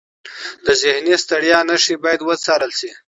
[0.65, 2.91] د ذهني ستړیا نښې باید وڅارل شي.